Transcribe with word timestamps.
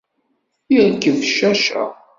Yerkeb 0.73 1.17
cacca. 1.35 1.83